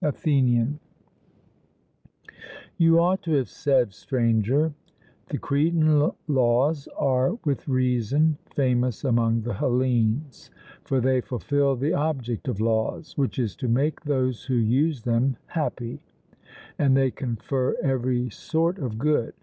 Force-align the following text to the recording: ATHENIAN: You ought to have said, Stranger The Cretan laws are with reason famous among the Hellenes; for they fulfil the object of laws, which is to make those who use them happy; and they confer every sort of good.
ATHENIAN: 0.00 0.78
You 2.78 2.98
ought 2.98 3.22
to 3.24 3.32
have 3.32 3.50
said, 3.50 3.92
Stranger 3.92 4.72
The 5.28 5.36
Cretan 5.36 6.10
laws 6.26 6.88
are 6.96 7.34
with 7.44 7.68
reason 7.68 8.38
famous 8.56 9.04
among 9.04 9.42
the 9.42 9.52
Hellenes; 9.52 10.50
for 10.82 10.98
they 11.02 11.20
fulfil 11.20 11.76
the 11.76 11.92
object 11.92 12.48
of 12.48 12.58
laws, 12.58 13.18
which 13.18 13.38
is 13.38 13.54
to 13.56 13.68
make 13.68 14.00
those 14.00 14.44
who 14.46 14.54
use 14.54 15.02
them 15.02 15.36
happy; 15.44 16.00
and 16.78 16.96
they 16.96 17.10
confer 17.10 17.76
every 17.82 18.30
sort 18.30 18.78
of 18.78 18.96
good. 18.98 19.34